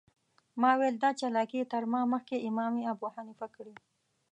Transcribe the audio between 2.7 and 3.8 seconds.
ابوحنیفه کړې.